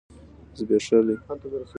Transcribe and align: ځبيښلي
ځبيښلي 0.57 1.15